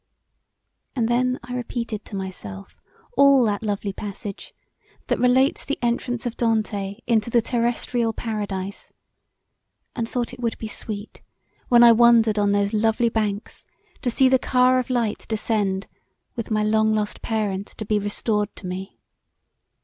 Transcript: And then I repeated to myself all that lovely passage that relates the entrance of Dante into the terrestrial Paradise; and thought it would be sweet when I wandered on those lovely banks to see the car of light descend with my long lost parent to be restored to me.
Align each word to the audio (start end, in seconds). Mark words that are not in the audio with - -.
And 0.95 1.07
then 1.07 1.39
I 1.43 1.53
repeated 1.53 2.05
to 2.05 2.15
myself 2.15 2.81
all 3.15 3.43
that 3.43 3.61
lovely 3.61 3.93
passage 3.93 4.51
that 5.05 5.19
relates 5.19 5.63
the 5.63 5.77
entrance 5.79 6.25
of 6.25 6.35
Dante 6.35 6.97
into 7.05 7.29
the 7.29 7.39
terrestrial 7.39 8.11
Paradise; 8.11 8.91
and 9.95 10.09
thought 10.09 10.33
it 10.33 10.39
would 10.39 10.57
be 10.57 10.67
sweet 10.67 11.21
when 11.69 11.83
I 11.83 11.91
wandered 11.91 12.39
on 12.39 12.51
those 12.51 12.73
lovely 12.73 13.09
banks 13.09 13.63
to 14.01 14.09
see 14.09 14.27
the 14.27 14.39
car 14.39 14.79
of 14.79 14.89
light 14.89 15.27
descend 15.27 15.85
with 16.35 16.49
my 16.49 16.63
long 16.63 16.95
lost 16.95 17.21
parent 17.21 17.67
to 17.77 17.85
be 17.85 17.99
restored 17.99 18.49
to 18.55 18.65
me. 18.65 18.97